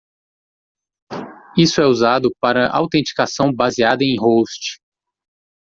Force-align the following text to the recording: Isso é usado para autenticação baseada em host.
Isso 1.55 1.79
é 1.79 1.85
usado 1.85 2.31
para 2.41 2.67
autenticação 2.75 3.53
baseada 3.53 4.03
em 4.03 4.17
host. 4.19 4.79